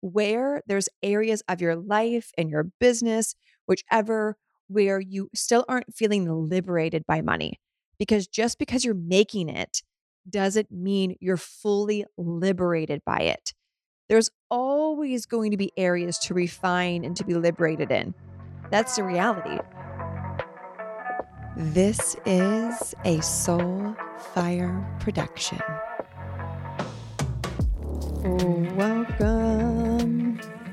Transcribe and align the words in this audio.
where 0.00 0.62
there's 0.66 0.88
areas 1.02 1.42
of 1.48 1.60
your 1.60 1.76
life 1.76 2.32
and 2.36 2.50
your 2.50 2.64
business, 2.80 3.34
whichever, 3.66 4.36
where 4.68 5.00
you 5.00 5.28
still 5.34 5.64
aren't 5.68 5.94
feeling 5.94 6.28
liberated 6.48 7.04
by 7.06 7.20
money. 7.20 7.60
Because 7.98 8.26
just 8.26 8.58
because 8.58 8.84
you're 8.84 8.94
making 8.94 9.48
it 9.48 9.82
doesn't 10.28 10.70
mean 10.70 11.16
you're 11.20 11.36
fully 11.36 12.04
liberated 12.16 13.02
by 13.04 13.18
it. 13.18 13.52
There's 14.08 14.30
always 14.50 15.26
going 15.26 15.50
to 15.50 15.56
be 15.56 15.72
areas 15.76 16.18
to 16.20 16.34
refine 16.34 17.04
and 17.04 17.16
to 17.16 17.24
be 17.24 17.34
liberated 17.34 17.90
in. 17.90 18.14
That's 18.70 18.96
the 18.96 19.04
reality. 19.04 19.58
This 21.56 22.16
is 22.24 22.94
a 23.04 23.20
Soul 23.20 23.94
Fire 24.34 24.86
production. 25.00 25.60
Welcome 28.76 29.79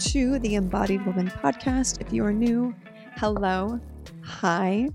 to 0.08 0.40
the 0.40 0.56
Embodied 0.56 1.06
Woman 1.06 1.30
podcast. 1.44 2.00
If 2.00 2.14
you 2.14 2.24
are 2.24 2.32
new, 2.32 2.74
hello, 3.18 3.82
hi. 4.24 4.88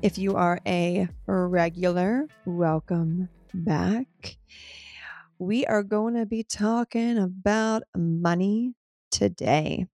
If 0.00 0.16
you 0.16 0.36
are 0.36 0.60
a 0.64 1.08
regular, 1.26 2.26
welcome 2.46 3.28
back. 3.52 4.06
We 5.40 5.66
are 5.66 5.82
going 5.82 6.14
to 6.14 6.24
be 6.24 6.44
talking 6.44 7.18
about 7.18 7.82
money 7.96 8.74
today. 9.10 9.86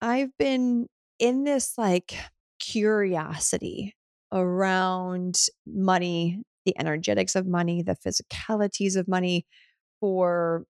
I've 0.00 0.30
been 0.38 0.86
in 1.18 1.42
this 1.42 1.74
like 1.76 2.14
curiosity 2.60 3.96
around 4.32 5.36
money, 5.66 6.44
the 6.64 6.78
energetics 6.78 7.34
of 7.34 7.44
money, 7.44 7.82
the 7.82 7.96
physicalities 7.96 8.94
of 8.94 9.08
money 9.08 9.46
for 9.98 10.64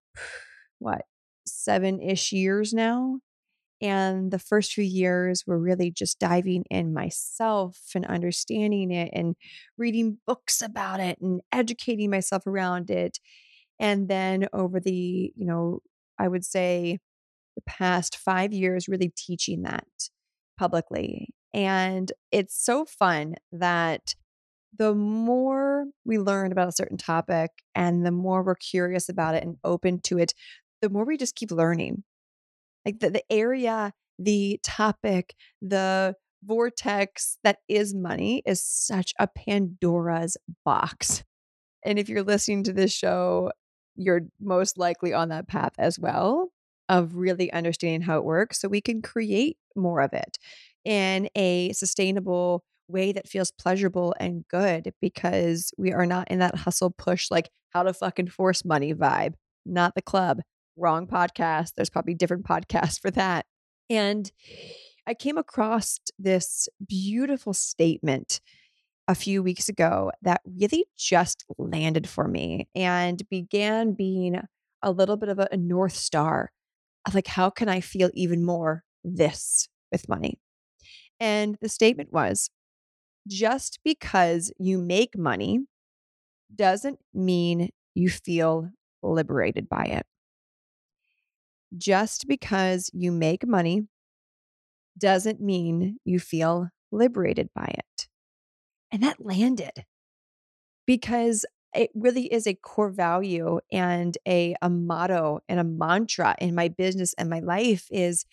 what, 0.79 1.03
seven 1.51 2.01
ish 2.01 2.33
years 2.33 2.73
now. 2.73 3.19
And 3.83 4.31
the 4.31 4.39
first 4.39 4.75
few 4.75 4.85
years 4.85 5.45
were 5.47 5.59
really 5.59 5.91
just 5.91 6.19
diving 6.19 6.65
in 6.71 6.93
myself 6.93 7.79
and 7.95 8.05
understanding 8.05 8.91
it 8.91 9.11
and 9.15 9.37
reading 9.79 10.19
books 10.27 10.61
about 10.61 11.01
it 11.01 11.19
and 11.21 11.41
educating 11.51 12.11
myself 12.11 12.47
around 12.47 12.91
it. 12.91 13.19
And 13.79 14.09
then 14.09 14.49
over 14.53 14.81
the, 14.81 15.33
you 15.35 15.47
know, 15.47 15.81
I 16.19 16.29
would 16.29 16.45
say 16.45 16.99
the 17.57 17.63
past 17.63 18.17
five 18.17 18.53
years, 18.53 18.89
really 18.89 19.13
teaching 19.17 19.63
that 19.63 19.87
publicly. 20.59 21.29
And 21.55 22.13
it's 22.31 22.63
so 22.63 22.85
fun 22.85 23.37
that 23.51 24.15
the 24.79 24.95
more 24.95 25.87
we 26.05 26.19
learn 26.19 26.53
about 26.53 26.69
a 26.69 26.73
certain 26.73 26.97
topic 26.97 27.51
and 27.75 28.07
the 28.07 28.13
more 28.13 28.43
we're 28.43 28.55
curious 28.55 29.09
about 29.09 29.35
it 29.35 29.43
and 29.43 29.57
open 29.65 30.01
to 30.03 30.19
it, 30.19 30.33
the 30.81 30.91
more 30.91 31.05
we 31.05 31.17
just 31.17 31.35
keep 31.35 31.51
learning. 31.51 32.05
Like 32.85 33.01
the, 33.01 33.11
the 33.11 33.25
area, 33.31 33.93
the 34.19 34.59
topic, 34.63 35.35
the 35.61 36.15
vortex 36.45 37.37
that 37.45 37.59
is 37.69 37.95
money 37.95 38.43
is 38.47 38.63
such 38.63 39.13
a 39.19 39.27
Pandora's 39.27 40.37
box. 40.65 41.23
And 41.85 41.99
if 41.99 42.09
you're 42.09 42.23
listening 42.23 42.65
to 42.65 42.73
this 42.73 42.93
show, 42.93 43.53
you're 43.97 44.23
most 44.41 44.79
likely 44.79 45.13
on 45.13 45.29
that 45.29 45.49
path 45.49 45.73
as 45.79 45.99
well 45.99 46.51
of 46.89 47.15
really 47.15 47.53
understanding 47.53 48.03
how 48.03 48.19
it 48.19 48.25
works 48.25 48.61
so 48.61 48.69
we 48.69 48.81
can 48.81 49.03
create 49.03 49.57
more 49.77 50.01
of 50.01 50.13
it 50.13 50.39
in 50.85 51.29
a 51.37 51.73
sustainable 51.73 52.65
way 52.89 53.13
that 53.13 53.29
feels 53.29 53.53
pleasurable 53.53 54.15
and 54.19 54.45
good 54.49 54.93
because 55.01 55.73
we 55.79 55.93
are 55.93 56.07
not 56.07 56.31
in 56.31 56.41
that 56.41 56.57
hustle 56.57 56.91
push, 56.91 57.31
like 57.31 57.51
how 57.71 57.83
to 57.83 57.93
fucking 57.93 58.29
force 58.29 58.65
money 58.65 58.93
vibe, 58.93 59.35
not 59.65 59.95
the 59.95 60.03
club. 60.03 60.41
Wrong 60.81 61.07
podcast. 61.07 61.73
There's 61.77 61.91
probably 61.91 62.15
different 62.15 62.45
podcasts 62.45 63.01
for 63.01 63.11
that. 63.13 63.47
And 63.89 64.31
I 65.07 65.15
came 65.15 65.39
across 65.39 65.99
this 66.19 66.69
beautiful 66.87 67.53
statement 67.53 68.41
a 69.09 69.15
few 69.15 69.43
weeks 69.43 69.69
ago 69.69 70.13
that 70.23 70.41
really 70.45 70.87
just 70.97 71.45
landed 71.59 72.09
for 72.09 72.29
me 72.29 72.69
and 72.75 73.29
began 73.29 73.93
being 73.93 74.41
a 74.83 74.91
little 74.93 75.17
bit 75.17 75.29
of 75.29 75.39
a, 75.39 75.57
North 75.57 75.97
Star 75.97 76.53
of 77.07 77.15
like, 77.15 77.27
how 77.27 77.51
can 77.51 77.69
I 77.69 77.81
feel 77.81 78.11
even 78.15 78.45
more 78.45 78.85
this 79.03 79.69
with 79.91 80.09
money? 80.09 80.39
And 81.19 81.57
the 81.61 81.69
statement 81.69 82.13
was 82.13 82.51
just 83.27 83.81
because 83.85 84.53
you 84.59 84.79
make 84.79 85.19
money 85.19 85.61
doesn't 86.55 87.01
mean 87.13 87.71
you 87.95 88.09
feel 88.11 88.71
liberated 89.03 89.69
by 89.69 89.85
it. 89.85 90.07
Just 91.77 92.27
because 92.27 92.91
you 92.93 93.13
make 93.13 93.47
money 93.47 93.87
doesn't 94.99 95.41
mean 95.41 95.99
you 96.05 96.19
feel 96.19 96.69
liberated 96.93 97.49
by 97.55 97.75
it. 97.79 98.09
And 98.93 99.03
that 99.03 99.25
landed 99.25 99.85
because 100.87 101.47
it 101.75 101.91
really 101.95 102.27
is 102.33 102.47
a 102.47 102.55
core 102.55 102.91
value 102.91 103.61
and 103.71 104.19
a, 104.27 104.57
a 104.61 104.69
motto 104.69 105.41
and 105.49 105.61
a 105.61 105.65
mantra 105.65 106.35
in 106.41 106.55
my 106.55 106.69
business 106.69 107.15
and 107.15 107.31
my 107.31 107.39
life 107.39 107.87
is 107.91 108.25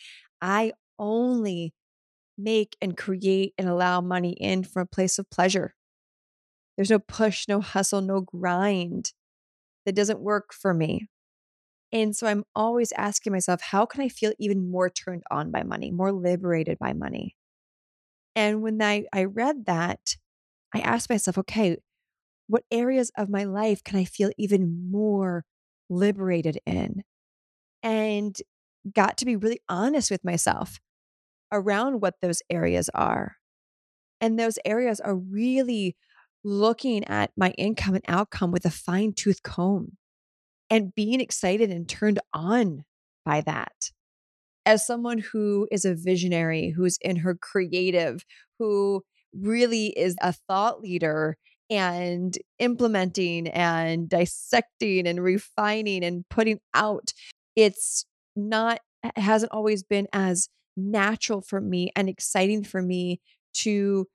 I 0.41 0.73
only 0.97 1.73
make 2.37 2.75
and 2.81 2.97
create 2.97 3.53
and 3.57 3.69
allow 3.69 4.01
money 4.01 4.31
in 4.31 4.63
from 4.63 4.83
a 4.83 4.85
place 4.87 5.19
of 5.19 5.29
pleasure. 5.29 5.75
There's 6.75 6.89
no 6.89 6.99
push, 6.99 7.47
no 7.47 7.61
hustle, 7.61 8.01
no 8.01 8.21
grind 8.21 9.13
that 9.85 9.95
doesn't 9.95 10.19
work 10.19 10.53
for 10.53 10.73
me. 10.73 11.07
And 11.91 12.15
so 12.15 12.27
I'm 12.27 12.43
always 12.55 12.91
asking 12.93 13.31
myself, 13.31 13.61
how 13.61 13.85
can 13.85 14.01
I 14.01 14.09
feel 14.09 14.33
even 14.39 14.69
more 14.69 14.89
turned 14.89 15.23
on 15.31 15.51
by 15.51 15.63
money, 15.63 15.91
more 15.91 16.11
liberated 16.11 16.77
by 16.79 16.93
money? 16.93 17.35
And 18.35 18.61
when 18.61 18.81
I, 18.81 19.05
I 19.13 19.23
read 19.23 19.65
that, 19.65 20.15
I 20.73 20.79
asked 20.79 21.09
myself, 21.09 21.37
okay, 21.39 21.77
what 22.47 22.63
areas 22.71 23.11
of 23.17 23.29
my 23.29 23.45
life 23.45 23.83
can 23.83 23.97
I 23.97 24.05
feel 24.05 24.31
even 24.37 24.89
more 24.91 25.45
liberated 25.89 26.59
in? 26.65 27.03
And 27.81 28.35
got 28.93 29.17
to 29.17 29.25
be 29.25 29.35
really 29.35 29.61
honest 29.69 30.11
with 30.11 30.23
myself 30.23 30.79
around 31.51 32.01
what 32.01 32.15
those 32.21 32.41
areas 32.49 32.89
are. 32.93 33.37
And 34.19 34.37
those 34.37 34.59
areas 34.65 34.99
are 34.99 35.15
really 35.15 35.95
looking 36.43 37.05
at 37.05 37.31
my 37.37 37.51
income 37.51 37.95
and 37.95 38.03
outcome 38.07 38.51
with 38.51 38.65
a 38.65 38.71
fine 38.71 39.13
tooth 39.13 39.43
comb 39.43 39.97
and 40.69 40.93
being 40.95 41.21
excited 41.21 41.71
and 41.71 41.87
turned 41.87 42.19
on 42.33 42.83
by 43.25 43.41
that. 43.41 43.91
As 44.65 44.85
someone 44.85 45.19
who 45.19 45.67
is 45.71 45.85
a 45.85 45.95
visionary, 45.95 46.73
who's 46.75 46.97
in 47.01 47.17
her 47.17 47.35
creative, 47.35 48.25
who 48.59 49.03
really 49.33 49.87
is 49.87 50.15
a 50.21 50.33
thought 50.33 50.81
leader 50.81 51.37
and 51.69 52.37
implementing 52.59 53.47
and 53.47 54.09
dissecting 54.09 55.07
and 55.07 55.23
refining 55.23 56.03
and 56.03 56.25
putting 56.29 56.59
out, 56.73 57.13
it's 57.55 58.05
not, 58.35 58.79
hasn't 59.15 59.51
always 59.51 59.83
been 59.83 60.07
as 60.11 60.49
natural 60.75 61.41
for 61.41 61.59
me 61.59 61.91
and 61.95 62.09
exciting 62.09 62.63
for 62.63 62.81
me 62.81 63.19
to 63.53 64.05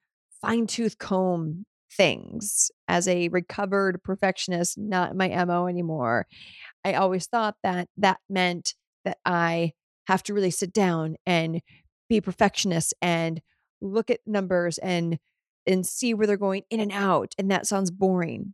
fine 0.41 0.67
tooth 0.67 0.99
comb 0.99 1.65
things 1.97 2.71
as 2.93 3.09
a 3.09 3.29
recovered 3.29 4.03
perfectionist, 4.03 4.77
not 4.77 5.17
my 5.17 5.29
MO 5.47 5.67
anymore. 5.67 6.27
I 6.85 6.93
always 6.93 7.27
thought 7.27 7.57
that 7.63 7.89
that 7.97 8.19
meant 8.29 8.75
that 9.07 9.17
I 9.25 9.73
have 10.09 10.23
to 10.25 10.35
really 10.35 10.51
sit 10.51 10.75
down 10.75 11.17
and 11.25 11.63
be 12.11 12.21
perfectionist 12.21 12.93
and 13.01 13.41
look 13.81 14.11
at 14.11 14.21
numbers 14.27 14.77
and 14.77 15.19
and 15.67 15.87
see 15.87 16.13
where 16.13 16.27
they're 16.27 16.37
going 16.37 16.65
in 16.69 16.81
and 16.81 16.93
out 16.93 17.35
and 17.39 17.51
that 17.51 17.67
sounds 17.67 17.91
boring. 17.91 18.53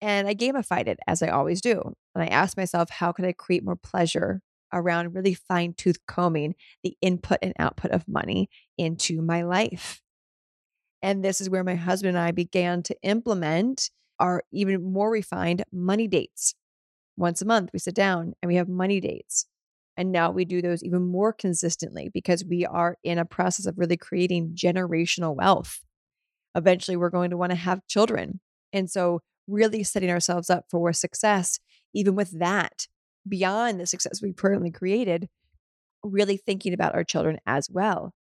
And 0.00 0.26
I 0.26 0.34
gamified 0.34 0.86
it 0.86 0.98
as 1.06 1.22
I 1.22 1.28
always 1.28 1.60
do. 1.60 1.82
And 2.14 2.24
I 2.24 2.28
asked 2.28 2.56
myself, 2.56 2.88
how 2.88 3.12
can 3.12 3.26
I 3.26 3.32
create 3.32 3.62
more 3.62 3.76
pleasure 3.76 4.40
around 4.72 5.14
really 5.14 5.34
fine 5.34 5.74
tooth 5.74 5.98
combing 6.06 6.54
the 6.82 6.96
input 7.02 7.38
and 7.42 7.52
output 7.58 7.90
of 7.90 8.08
money 8.08 8.48
into 8.78 9.20
my 9.20 9.42
life. 9.42 10.00
And 11.02 11.24
this 11.24 11.40
is 11.40 11.48
where 11.48 11.64
my 11.64 11.74
husband 11.74 12.16
and 12.16 12.24
I 12.24 12.30
began 12.30 12.82
to 12.84 12.96
implement 13.02 13.90
our 14.18 14.42
even 14.52 14.92
more 14.92 15.10
refined 15.10 15.64
money 15.72 16.06
dates. 16.06 16.54
Once 17.16 17.40
a 17.40 17.46
month, 17.46 17.70
we 17.72 17.78
sit 17.78 17.94
down 17.94 18.34
and 18.42 18.48
we 18.48 18.56
have 18.56 18.68
money 18.68 19.00
dates. 19.00 19.46
And 19.96 20.12
now 20.12 20.30
we 20.30 20.44
do 20.44 20.62
those 20.62 20.82
even 20.82 21.02
more 21.02 21.32
consistently 21.32 22.10
because 22.12 22.44
we 22.44 22.64
are 22.64 22.96
in 23.02 23.18
a 23.18 23.24
process 23.24 23.66
of 23.66 23.78
really 23.78 23.96
creating 23.96 24.54
generational 24.54 25.34
wealth. 25.34 25.80
Eventually, 26.54 26.96
we're 26.96 27.10
going 27.10 27.30
to 27.30 27.36
want 27.36 27.50
to 27.50 27.56
have 27.56 27.86
children. 27.86 28.40
And 28.72 28.90
so, 28.90 29.20
really 29.46 29.82
setting 29.82 30.10
ourselves 30.10 30.48
up 30.48 30.64
for 30.70 30.92
success, 30.92 31.58
even 31.92 32.14
with 32.14 32.38
that, 32.38 32.86
beyond 33.28 33.80
the 33.80 33.86
success 33.86 34.22
we've 34.22 34.36
currently 34.36 34.70
created, 34.70 35.28
really 36.02 36.36
thinking 36.36 36.72
about 36.72 36.94
our 36.94 37.04
children 37.04 37.38
as 37.46 37.68
well. 37.70 38.14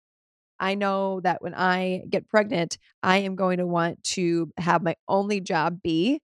I 0.59 0.75
know 0.75 1.21
that 1.21 1.41
when 1.41 1.53
I 1.53 2.03
get 2.09 2.27
pregnant, 2.27 2.77
I 3.03 3.17
am 3.19 3.35
going 3.35 3.57
to 3.57 3.67
want 3.67 4.03
to 4.15 4.51
have 4.57 4.81
my 4.81 4.95
only 5.07 5.39
job 5.39 5.81
be 5.83 6.21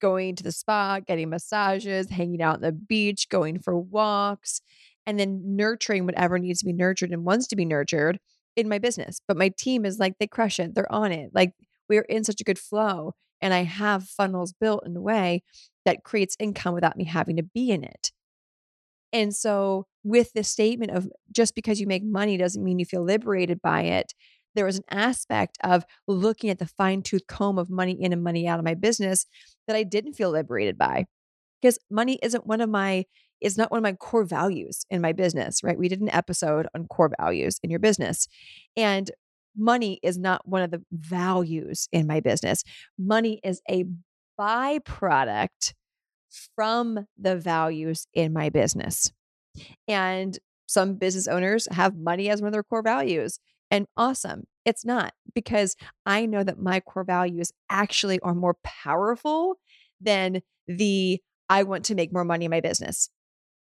going 0.00 0.36
to 0.36 0.42
the 0.42 0.52
spa, 0.52 1.00
getting 1.00 1.30
massages, 1.30 2.10
hanging 2.10 2.42
out 2.42 2.56
on 2.56 2.60
the 2.60 2.72
beach, 2.72 3.28
going 3.28 3.58
for 3.58 3.78
walks, 3.78 4.60
and 5.06 5.18
then 5.18 5.56
nurturing 5.56 6.06
whatever 6.06 6.38
needs 6.38 6.60
to 6.60 6.66
be 6.66 6.72
nurtured 6.72 7.10
and 7.12 7.24
wants 7.24 7.46
to 7.48 7.56
be 7.56 7.64
nurtured 7.64 8.18
in 8.56 8.68
my 8.68 8.78
business. 8.78 9.20
But 9.26 9.36
my 9.36 9.50
team 9.56 9.84
is 9.84 9.98
like, 9.98 10.14
they 10.18 10.26
crush 10.26 10.58
it, 10.58 10.74
they're 10.74 10.92
on 10.92 11.12
it. 11.12 11.30
Like 11.34 11.52
we're 11.88 12.02
in 12.02 12.24
such 12.24 12.40
a 12.40 12.44
good 12.44 12.58
flow. 12.58 13.12
And 13.40 13.52
I 13.52 13.64
have 13.64 14.04
funnels 14.04 14.54
built 14.58 14.86
in 14.86 14.96
a 14.96 15.00
way 15.00 15.42
that 15.84 16.04
creates 16.04 16.36
income 16.38 16.74
without 16.74 16.96
me 16.96 17.04
having 17.04 17.36
to 17.36 17.42
be 17.42 17.70
in 17.70 17.84
it. 17.84 18.10
And 19.16 19.34
so, 19.34 19.86
with 20.04 20.32
the 20.34 20.44
statement 20.44 20.90
of 20.90 21.08
just 21.32 21.54
because 21.54 21.80
you 21.80 21.86
make 21.86 22.04
money 22.04 22.36
doesn't 22.36 22.62
mean 22.62 22.78
you 22.78 22.84
feel 22.84 23.02
liberated 23.02 23.62
by 23.62 23.82
it, 23.82 24.12
there 24.54 24.66
was 24.66 24.76
an 24.76 24.84
aspect 24.90 25.56
of 25.64 25.84
looking 26.06 26.50
at 26.50 26.58
the 26.58 26.66
fine 26.66 27.00
tooth 27.00 27.26
comb 27.26 27.58
of 27.58 27.70
money 27.70 27.92
in 27.92 28.12
and 28.12 28.22
money 28.22 28.46
out 28.46 28.58
of 28.58 28.64
my 28.64 28.74
business 28.74 29.24
that 29.66 29.74
I 29.74 29.84
didn't 29.84 30.12
feel 30.12 30.30
liberated 30.30 30.76
by 30.76 31.06
because 31.60 31.78
money 31.90 32.18
isn't 32.22 32.46
one 32.46 32.60
of 32.60 32.68
my 32.68 33.06
is 33.40 33.56
not 33.56 33.70
one 33.70 33.78
of 33.78 33.82
my 33.82 33.94
core 33.94 34.24
values 34.24 34.84
in 34.90 35.00
my 35.00 35.12
business, 35.12 35.62
right? 35.62 35.78
We 35.78 35.88
did 35.88 36.00
an 36.02 36.10
episode 36.10 36.66
on 36.74 36.86
core 36.86 37.10
values 37.18 37.58
in 37.62 37.70
your 37.70 37.80
business. 37.80 38.28
And 38.76 39.10
money 39.56 39.98
is 40.02 40.18
not 40.18 40.46
one 40.46 40.62
of 40.62 40.70
the 40.70 40.82
values 40.92 41.88
in 41.90 42.06
my 42.06 42.20
business. 42.20 42.64
Money 42.98 43.40
is 43.42 43.62
a 43.70 43.84
byproduct 44.38 45.72
from 46.54 47.06
the 47.18 47.36
values 47.36 48.06
in 48.14 48.32
my 48.32 48.48
business. 48.50 49.10
And 49.88 50.38
some 50.66 50.94
business 50.94 51.28
owners 51.28 51.68
have 51.70 51.96
money 51.96 52.28
as 52.28 52.40
one 52.40 52.48
of 52.48 52.52
their 52.52 52.62
core 52.62 52.82
values. 52.82 53.38
And 53.70 53.86
awesome. 53.96 54.44
It's 54.64 54.84
not 54.84 55.12
because 55.34 55.76
I 56.04 56.26
know 56.26 56.42
that 56.42 56.58
my 56.58 56.80
core 56.80 57.04
values 57.04 57.52
actually 57.70 58.18
are 58.20 58.34
more 58.34 58.56
powerful 58.62 59.56
than 60.00 60.42
the 60.66 61.20
I 61.48 61.62
want 61.62 61.84
to 61.86 61.94
make 61.94 62.12
more 62.12 62.24
money 62.24 62.46
in 62.46 62.50
my 62.50 62.60
business. 62.60 63.08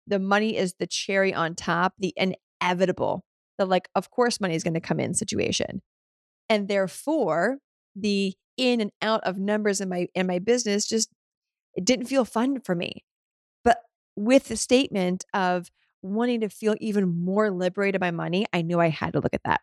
The 0.07 0.19
money 0.19 0.57
is 0.57 0.74
the 0.80 0.88
cherry 0.88 1.33
on 1.33 1.54
top, 1.54 1.94
the 2.00 2.13
inevitable, 2.15 3.24
the 3.57 3.65
like, 3.65 3.89
of 3.95 4.09
course, 4.09 4.39
money 4.39 4.56
is 4.56 4.63
going 4.63 4.74
to 4.74 4.80
come 4.80 5.00
in 5.00 5.13
situation. 5.13 5.81
And 6.50 6.68
therefore, 6.68 7.57
the 7.95 8.33
in 8.56 8.81
and 8.81 8.92
out 9.01 9.21
of 9.24 9.38
numbers 9.38 9.81
in 9.81 9.89
my 9.89 10.07
in 10.15 10.25
my 10.25 10.39
business 10.39 10.88
just 10.88 11.09
it 11.78 11.86
didn't 11.86 12.08
feel 12.08 12.26
fun 12.26 12.60
for 12.60 12.76
me. 12.76 13.04
But 13.64 13.78
with 14.16 14.50
the 14.50 14.58
statement 14.58 15.24
of 15.34 15.70
wanting 16.02 16.42
to 16.42 16.50
feel 16.50 16.76
even 16.82 17.08
more 17.24 17.52
liberated 17.52 18.02
by 18.02 18.12
money, 18.12 18.46
I 18.52 18.64
knew 18.64 18.80
I 18.80 18.90
had 18.90 19.14
to 19.14 19.20
look 19.20 19.34
at 19.34 19.44
that. 19.46 19.62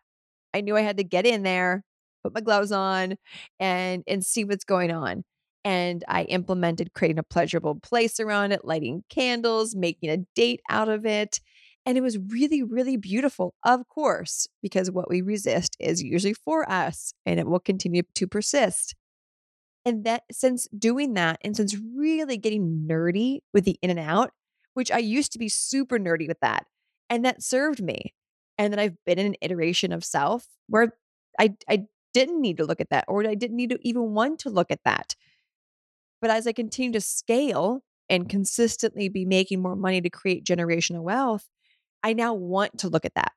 I 0.53 0.61
knew 0.61 0.77
I 0.77 0.81
had 0.81 0.97
to 0.97 1.03
get 1.03 1.25
in 1.25 1.43
there, 1.43 1.83
put 2.23 2.33
my 2.33 2.41
gloves 2.41 2.71
on 2.71 3.15
and 3.59 4.03
and 4.07 4.25
see 4.25 4.45
what's 4.45 4.63
going 4.63 4.91
on. 4.91 5.23
And 5.65 6.03
I 6.07 6.23
implemented 6.23 6.93
creating 6.93 7.19
a 7.19 7.23
pleasurable 7.23 7.75
place 7.75 8.19
around 8.19 8.51
it, 8.51 8.63
lighting 8.63 9.03
candles, 9.09 9.75
making 9.75 10.09
a 10.09 10.17
date 10.35 10.61
out 10.69 10.89
of 10.89 11.05
it. 11.05 11.39
And 11.87 11.97
it 11.97 12.01
was 12.01 12.17
really, 12.17 12.63
really 12.63 12.97
beautiful, 12.97 13.53
of 13.63 13.87
course, 13.87 14.47
because 14.61 14.89
what 14.89 15.09
we 15.09 15.21
resist 15.21 15.75
is 15.79 16.01
usually 16.01 16.33
for 16.33 16.69
us 16.69 17.13
and 17.25 17.39
it 17.39 17.47
will 17.47 17.59
continue 17.59 18.03
to 18.15 18.27
persist. 18.27 18.95
And 19.85 20.03
that 20.05 20.23
since 20.31 20.67
doing 20.77 21.13
that 21.13 21.39
and 21.43 21.55
since 21.55 21.77
really 21.95 22.37
getting 22.37 22.87
nerdy 22.89 23.39
with 23.53 23.65
the 23.65 23.77
in 23.81 23.91
and 23.91 23.99
out, 23.99 24.31
which 24.73 24.91
I 24.91 24.97
used 24.97 25.31
to 25.33 25.39
be 25.39 25.47
super 25.47 25.99
nerdy 25.99 26.27
with 26.27 26.39
that, 26.41 26.65
and 27.09 27.23
that 27.23 27.43
served 27.43 27.83
me. 27.83 28.13
And 28.57 28.73
then 28.73 28.79
I've 28.79 28.97
been 29.05 29.19
in 29.19 29.27
an 29.27 29.35
iteration 29.41 29.91
of 29.91 30.03
self 30.03 30.47
where 30.67 30.93
I, 31.39 31.55
I 31.69 31.85
didn't 32.13 32.41
need 32.41 32.57
to 32.57 32.65
look 32.65 32.79
at 32.79 32.89
that 32.89 33.05
or 33.07 33.27
I 33.27 33.35
didn't 33.35 33.57
need 33.57 33.69
to 33.71 33.79
even 33.87 34.13
want 34.13 34.39
to 34.39 34.49
look 34.49 34.71
at 34.71 34.79
that. 34.85 35.15
But 36.21 36.31
as 36.31 36.47
I 36.47 36.53
continue 36.53 36.93
to 36.93 37.01
scale 37.01 37.83
and 38.09 38.29
consistently 38.29 39.09
be 39.09 39.25
making 39.25 39.61
more 39.61 39.75
money 39.75 40.01
to 40.01 40.09
create 40.09 40.45
generational 40.45 41.01
wealth, 41.01 41.47
I 42.03 42.13
now 42.13 42.33
want 42.33 42.79
to 42.79 42.89
look 42.89 43.05
at 43.05 43.15
that. 43.15 43.33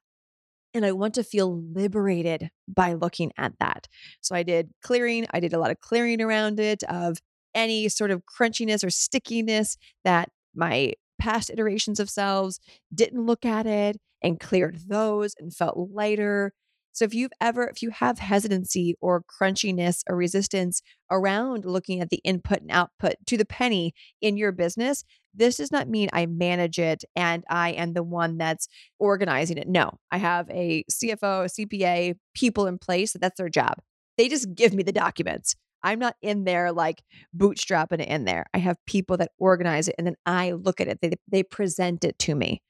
And 0.79 0.87
I 0.87 0.93
want 0.93 1.15
to 1.15 1.25
feel 1.25 1.63
liberated 1.75 2.51
by 2.69 2.95
looking 2.95 3.33
at 3.37 3.53
that. 3.59 3.89
So 4.21 4.35
I 4.35 4.45
did 4.45 4.71
clearing. 4.83 5.27
I 5.33 5.41
did 5.41 5.53
a 5.53 5.59
lot 5.59 5.71
of 5.71 5.81
clearing 5.81 6.23
around 6.23 6.61
it 6.61 6.83
of 6.85 7.19
any 7.55 7.89
sort 7.89 8.11
of 8.13 8.23
crunchiness 8.25 8.85
or 8.85 8.91
stickiness 8.91 9.77
that 10.05 10.31
my 10.55 10.93
past 11.19 11.51
iterations 11.51 11.99
of 11.99 12.09
selves 12.09 12.61
didn't 12.95 13.27
look 13.27 13.45
at 13.45 13.67
it 13.67 13.97
and 14.23 14.39
cleared 14.39 14.79
those 14.89 15.35
and 15.39 15.53
felt 15.55 15.77
lighter. 15.93 16.53
So 16.93 17.05
if 17.05 17.15
you've 17.15 17.33
ever, 17.41 17.69
if 17.69 17.83
you 17.83 17.91
have 17.91 18.19
hesitancy 18.19 18.95
or 19.01 19.23
crunchiness 19.23 20.03
or 20.09 20.17
resistance 20.17 20.83
around 21.11 21.65
looking 21.65 22.01
at 22.01 22.11
the 22.11 22.21
input 22.25 22.61
and 22.61 22.71
output 22.71 23.15
to 23.27 23.37
the 23.37 23.45
penny 23.45 23.95
in 24.21 24.37
your 24.37 24.53
business, 24.53 25.05
this 25.38 25.56
does 25.56 25.73
not 25.73 25.88
mean 25.88 26.08
I 26.12 26.26
manage 26.26 26.79
it 26.79 27.05
and 27.17 27.44
I 27.49 27.70
am 27.70 27.94
the 27.94 28.02
one 28.02 28.38
that's 28.38 28.69
organizing 28.99 29.58
it. 29.58 29.69
No, 29.69 29.99
I 30.11 30.19
have 30.19 30.49
a 30.50 30.85
CFO, 30.90 31.44
a 31.44 31.67
CPA, 31.67 32.14
people 32.35 32.67
in 32.67 32.79
place 32.79 33.12
that 33.12 33.20
that's 33.20 33.38
their 33.38 33.49
job. 33.49 33.75
They 34.17 34.29
just 34.29 34.55
give 34.55 34.75
me 34.75 34.82
the 34.82 34.93
documents. 34.93 35.55
I'm 35.82 36.00
not 36.00 36.17
in 36.20 36.44
there 36.44 36.73
like 36.73 37.02
bootstrapping 37.37 38.00
it 38.00 38.08
in 38.08 38.25
there. 38.25 38.46
I 38.52 38.58
have 38.58 38.76
people 38.87 39.17
that 39.19 39.31
organize 39.38 39.88
it 39.88 39.94
and 39.96 40.06
then 40.06 40.17
I 40.26 40.52
look 40.52 40.81
at 40.81 40.88
it. 40.88 40.99
They, 41.00 41.12
they 41.29 41.43
present 41.43 42.05
it 42.05 42.19
to 42.20 42.34
me 42.34 42.61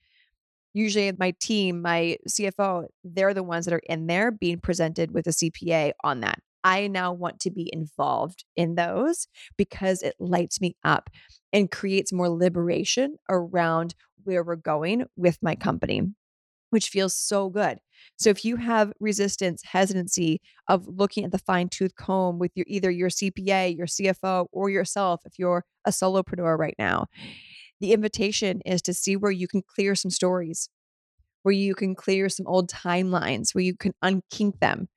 usually 0.74 1.12
my 1.18 1.34
team, 1.40 1.82
my 1.82 2.16
CFO, 2.28 2.86
they're 3.04 3.34
the 3.34 3.42
ones 3.42 3.64
that 3.64 3.74
are 3.74 3.82
in 3.88 4.06
there 4.06 4.30
being 4.30 4.60
presented 4.60 5.12
with 5.12 5.26
a 5.26 5.30
CPA 5.30 5.92
on 6.04 6.20
that. 6.20 6.38
I 6.68 6.86
now 6.86 7.14
want 7.14 7.40
to 7.40 7.50
be 7.50 7.70
involved 7.72 8.44
in 8.54 8.74
those 8.74 9.26
because 9.56 10.02
it 10.02 10.14
lights 10.20 10.60
me 10.60 10.76
up 10.84 11.08
and 11.50 11.70
creates 11.70 12.12
more 12.12 12.28
liberation 12.28 13.16
around 13.30 13.94
where 14.24 14.44
we're 14.44 14.56
going 14.56 15.06
with 15.16 15.38
my 15.40 15.54
company, 15.54 16.02
which 16.68 16.90
feels 16.90 17.14
so 17.14 17.48
good. 17.48 17.78
So 18.18 18.28
if 18.28 18.44
you 18.44 18.56
have 18.56 18.92
resistance, 19.00 19.62
hesitancy 19.64 20.42
of 20.68 20.86
looking 20.86 21.24
at 21.24 21.32
the 21.32 21.38
fine 21.38 21.70
tooth 21.70 21.96
comb 21.96 22.38
with 22.38 22.52
your 22.54 22.66
either 22.68 22.90
your 22.90 23.08
CPA, 23.08 23.74
your 23.74 23.86
CFO, 23.86 24.48
or 24.52 24.68
yourself, 24.68 25.22
if 25.24 25.38
you're 25.38 25.64
a 25.86 25.90
solopreneur 25.90 26.58
right 26.58 26.76
now, 26.78 27.06
the 27.80 27.94
invitation 27.94 28.60
is 28.66 28.82
to 28.82 28.92
see 28.92 29.16
where 29.16 29.32
you 29.32 29.48
can 29.48 29.62
clear 29.62 29.94
some 29.94 30.10
stories, 30.10 30.68
where 31.44 31.54
you 31.54 31.74
can 31.74 31.94
clear 31.94 32.28
some 32.28 32.46
old 32.46 32.70
timelines, 32.70 33.54
where 33.54 33.64
you 33.64 33.74
can 33.74 33.94
unkink 34.04 34.60
them. 34.60 34.88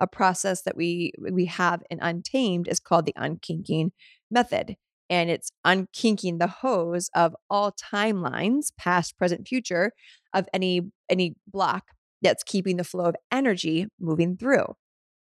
A 0.00 0.06
process 0.06 0.62
that 0.62 0.76
we 0.76 1.12
we 1.30 1.46
have 1.46 1.82
in 1.90 1.98
Untamed 2.00 2.68
is 2.68 2.80
called 2.80 3.06
the 3.06 3.14
unkinking 3.14 3.90
method. 4.30 4.76
And 5.10 5.30
it's 5.30 5.50
unkinking 5.66 6.38
the 6.38 6.46
hose 6.46 7.08
of 7.14 7.34
all 7.48 7.72
timelines, 7.72 8.72
past, 8.76 9.16
present, 9.16 9.48
future, 9.48 9.92
of 10.34 10.46
any 10.52 10.82
any 11.08 11.34
block 11.46 11.84
that's 12.22 12.42
keeping 12.42 12.76
the 12.76 12.84
flow 12.84 13.06
of 13.06 13.16
energy 13.32 13.86
moving 14.00 14.36
through. 14.36 14.74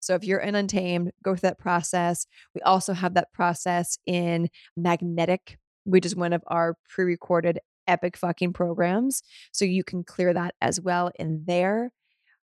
So 0.00 0.14
if 0.14 0.24
you're 0.24 0.40
in 0.40 0.54
Untamed, 0.54 1.12
go 1.24 1.34
through 1.34 1.48
that 1.48 1.58
process. 1.58 2.26
We 2.54 2.60
also 2.62 2.92
have 2.92 3.14
that 3.14 3.32
process 3.32 3.98
in 4.06 4.48
magnetic 4.76 5.58
which 5.84 6.06
is 6.06 6.16
one 6.16 6.32
of 6.32 6.42
our 6.46 6.76
pre 6.88 7.04
recorded 7.04 7.58
epic 7.86 8.16
fucking 8.16 8.52
programs. 8.52 9.22
So 9.52 9.64
you 9.64 9.84
can 9.84 10.04
clear 10.04 10.32
that 10.32 10.54
as 10.60 10.80
well 10.80 11.10
in 11.18 11.44
there. 11.46 11.90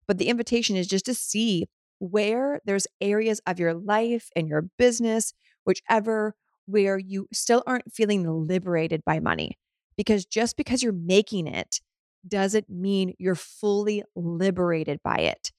But 0.07 0.17
the 0.17 0.27
invitation 0.27 0.75
is 0.75 0.87
just 0.87 1.05
to 1.05 1.13
see 1.13 1.67
where 1.99 2.59
there's 2.65 2.87
areas 3.01 3.41
of 3.45 3.59
your 3.59 3.73
life 3.73 4.29
and 4.35 4.47
your 4.47 4.63
business, 4.77 5.33
whichever, 5.65 6.35
where 6.65 6.97
you 6.97 7.27
still 7.31 7.63
aren't 7.65 7.93
feeling 7.93 8.27
liberated 8.47 9.03
by 9.05 9.19
money. 9.19 9.57
Because 9.97 10.25
just 10.25 10.55
because 10.55 10.81
you're 10.81 10.93
making 10.93 11.47
it 11.47 11.81
doesn't 12.27 12.69
mean 12.69 13.13
you're 13.17 13.35
fully 13.35 14.03
liberated 14.15 14.99
by 15.03 15.17
it. 15.17 15.51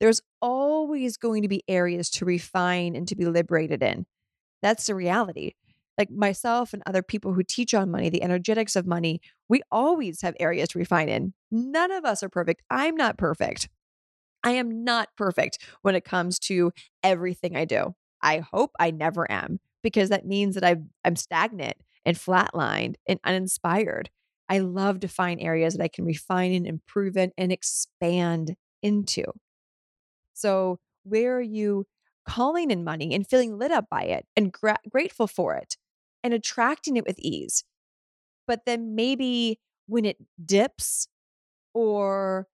There's 0.00 0.20
always 0.40 1.16
going 1.16 1.42
to 1.42 1.48
be 1.48 1.62
areas 1.68 2.10
to 2.10 2.24
refine 2.24 2.96
and 2.96 3.06
to 3.08 3.16
be 3.16 3.26
liberated 3.26 3.82
in. 3.82 4.06
That's 4.62 4.86
the 4.86 4.94
reality 4.94 5.52
like 5.98 6.10
myself 6.10 6.72
and 6.72 6.82
other 6.86 7.02
people 7.02 7.32
who 7.34 7.42
teach 7.42 7.74
on 7.74 7.90
money, 7.90 8.08
the 8.08 8.22
energetics 8.22 8.76
of 8.76 8.86
money, 8.86 9.20
we 9.48 9.62
always 9.70 10.22
have 10.22 10.34
areas 10.40 10.70
to 10.70 10.78
refine 10.78 11.08
in. 11.08 11.34
None 11.50 11.90
of 11.90 12.04
us 12.04 12.22
are 12.22 12.28
perfect. 12.28 12.62
I'm 12.70 12.96
not 12.96 13.18
perfect. 13.18 13.68
I 14.44 14.52
am 14.52 14.84
not 14.84 15.08
perfect 15.16 15.58
when 15.82 15.94
it 15.94 16.04
comes 16.04 16.38
to 16.40 16.72
everything 17.02 17.56
I 17.56 17.64
do. 17.64 17.94
I 18.22 18.38
hope 18.38 18.72
I 18.78 18.90
never 18.90 19.30
am 19.30 19.60
because 19.82 20.10
that 20.10 20.26
means 20.26 20.54
that 20.54 20.64
i 20.64 20.76
am 21.04 21.16
stagnant 21.16 21.76
and 22.04 22.16
flatlined 22.16 22.96
and 23.06 23.18
uninspired. 23.24 24.10
I 24.48 24.58
love 24.58 25.00
to 25.00 25.08
find 25.08 25.40
areas 25.40 25.74
that 25.74 25.82
I 25.82 25.88
can 25.88 26.04
refine 26.04 26.52
and 26.52 26.66
improve 26.66 27.16
in 27.16 27.32
and 27.36 27.52
expand 27.52 28.56
into. 28.82 29.24
So, 30.34 30.78
where 31.04 31.36
are 31.36 31.40
you 31.40 31.86
calling 32.28 32.70
in 32.70 32.84
money 32.84 33.14
and 33.14 33.26
feeling 33.26 33.58
lit 33.58 33.70
up 33.70 33.86
by 33.90 34.02
it 34.04 34.26
and 34.36 34.52
gra- 34.52 34.78
grateful 34.90 35.26
for 35.26 35.54
it? 35.56 35.76
and 36.24 36.32
attracting 36.32 36.96
it 36.96 37.04
with 37.04 37.18
ease. 37.18 37.64
But 38.46 38.60
then 38.66 38.94
maybe 38.94 39.58
when 39.86 40.04
it 40.04 40.18
dips 40.44 41.08
or 41.74 42.46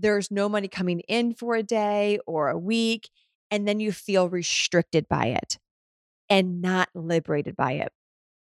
there's 0.00 0.30
no 0.30 0.48
money 0.48 0.68
coming 0.68 1.00
in 1.00 1.34
for 1.34 1.54
a 1.54 1.62
day 1.62 2.18
or 2.26 2.48
a 2.48 2.58
week, 2.58 3.08
and 3.50 3.66
then 3.66 3.80
you 3.80 3.92
feel 3.92 4.28
restricted 4.28 5.08
by 5.08 5.26
it 5.26 5.58
and 6.28 6.62
not 6.62 6.88
liberated 6.94 7.56
by 7.56 7.72
it. 7.72 7.92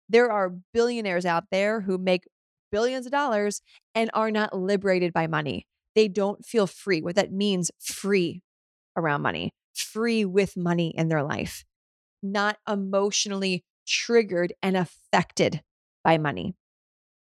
There 0.08 0.30
are 0.30 0.54
billionaires 0.72 1.26
out 1.26 1.44
there 1.50 1.80
who 1.82 1.98
make 1.98 2.24
billions 2.70 3.06
of 3.06 3.12
dollars 3.12 3.62
and 3.94 4.10
are 4.14 4.30
not 4.30 4.56
liberated 4.56 5.12
by 5.12 5.26
money. 5.26 5.66
They 5.94 6.08
don't 6.08 6.44
feel 6.44 6.66
free. 6.66 7.02
What 7.02 7.16
that 7.16 7.32
means, 7.32 7.70
free 7.80 8.42
around 8.96 9.22
money, 9.22 9.52
free 9.74 10.24
with 10.24 10.56
money 10.56 10.92
in 10.96 11.08
their 11.08 11.22
life, 11.22 11.64
not 12.22 12.58
emotionally 12.68 13.64
triggered 13.86 14.52
and 14.62 14.76
affected 14.76 15.62
by 16.02 16.18
money. 16.18 16.54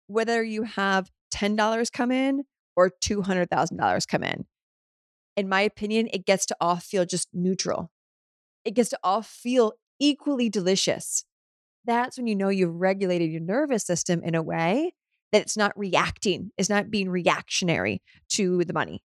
Whether 0.07 0.43
you 0.43 0.65
have 0.65 1.11
$10 1.33 1.93
come 1.93 2.11
in 2.11 2.45
or 2.77 2.91
$200,000 2.91 4.09
come 4.09 4.23
in, 4.23 4.47
in 5.37 5.49
my 5.49 5.63
opinion, 5.63 6.09
it 6.13 6.27
gets 6.27 6.47
to 6.47 6.57
all 6.61 6.77
feel 6.77 7.05
just 7.05 7.29
neutral. 7.33 7.91
It 8.65 8.75
gets 8.75 8.91
to 8.91 8.99
all 9.03 9.23
feel 9.23 9.73
equally 9.99 10.49
delicious. 10.49 11.25
That's 11.85 12.17
when 12.17 12.27
you 12.27 12.35
know 12.35 12.49
you've 12.49 12.75
regulated 12.75 13.31
your 13.31 13.41
nervous 13.41 13.85
system 13.85 14.23
in 14.23 14.35
a 14.35 14.43
way 14.43 14.93
that 15.33 15.43
it's 15.43 15.57
not 15.57 15.77
reacting, 15.77 16.53
it's 16.57 16.71
not 16.71 16.91
being 16.91 17.11
reactionary 17.11 18.01
to 18.31 18.65
the 18.65 18.73
money. 18.73 19.03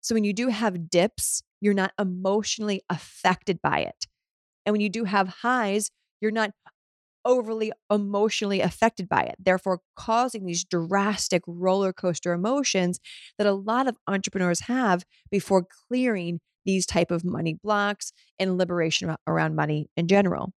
So 0.00 0.14
when 0.14 0.24
you 0.24 0.32
do 0.32 0.48
have 0.48 0.88
dips, 0.88 1.42
you're 1.60 1.74
not 1.74 1.92
emotionally 1.98 2.82
affected 2.88 3.60
by 3.62 3.80
it. 3.80 4.06
And 4.64 4.72
when 4.72 4.80
you 4.80 4.88
do 4.88 5.04
have 5.04 5.28
highs, 5.28 5.90
you're 6.20 6.30
not 6.30 6.52
overly 7.26 7.72
emotionally 7.90 8.60
affected 8.60 9.08
by 9.08 9.22
it, 9.22 9.34
therefore 9.38 9.80
causing 9.96 10.46
these 10.46 10.64
drastic 10.64 11.42
roller 11.46 11.92
coaster 11.92 12.32
emotions 12.32 13.00
that 13.36 13.46
a 13.46 13.52
lot 13.52 13.88
of 13.88 13.98
entrepreneurs 14.06 14.60
have 14.60 15.04
before 15.30 15.66
clearing 15.88 16.40
these 16.64 16.86
type 16.86 17.10
of 17.10 17.24
money 17.24 17.54
blocks 17.62 18.12
and 18.38 18.56
liberation 18.56 19.14
around 19.26 19.56
money 19.56 19.90
in 19.96 20.08
general. 20.08 20.52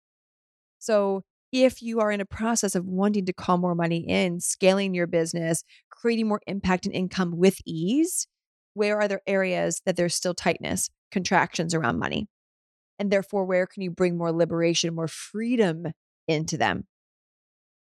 So, 0.78 1.24
if 1.52 1.82
you 1.82 2.00
are 2.00 2.12
in 2.12 2.22
a 2.22 2.26
process 2.26 2.76
of 2.76 2.86
wanting 2.86 3.26
to 3.26 3.34
call 3.34 3.58
more 3.58 3.74
money 3.74 4.08
in, 4.08 4.40
scaling 4.40 4.94
your 4.94 5.08
business, 5.08 5.64
creating 5.90 6.28
more 6.28 6.42
impact 6.46 6.86
and 6.86 6.94
income 6.94 7.38
with 7.38 7.58
ease, 7.66 8.28
where 8.76 9.02
are 9.02 9.08
there 9.08 9.22
areas 9.26 9.82
that 9.86 9.96
there's 9.96 10.14
still 10.14 10.36
tightness, 10.36 10.92
contractions 11.12 11.74
around 11.74 11.98
money? 11.98 12.28
And 13.00 13.10
therefore, 13.10 13.46
where 13.46 13.66
can 13.66 13.82
you 13.82 13.90
bring 13.90 14.16
more 14.16 14.32
liberation, 14.32 14.94
more 14.94 15.08
freedom 15.08 15.88
into 16.30 16.58
them? 16.58 16.86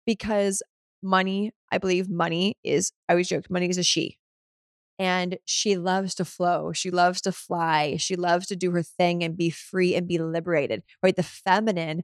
Because 0.06 0.62
money, 1.02 1.52
I 1.70 1.78
believe 1.78 2.10
money 2.10 2.56
is, 2.64 2.92
I 3.08 3.12
always 3.12 3.28
joke, 3.28 3.50
money 3.50 3.68
is 3.68 3.78
a 3.78 3.82
she. 3.82 4.18
And 4.98 5.38
she 5.44 5.76
loves 5.76 6.14
to 6.16 6.24
flow. 6.24 6.72
She 6.72 6.90
loves 6.90 7.20
to 7.22 7.32
fly. 7.32 7.96
She 7.96 8.16
loves 8.16 8.46
to 8.46 8.56
do 8.56 8.70
her 8.72 8.82
thing 8.82 9.24
and 9.24 9.36
be 9.36 9.50
free 9.50 9.94
and 9.94 10.06
be 10.06 10.18
liberated, 10.18 10.82
right? 11.02 11.16
The 11.16 11.22
feminine, 11.22 12.02